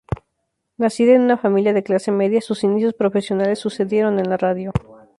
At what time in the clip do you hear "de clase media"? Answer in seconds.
1.73-2.41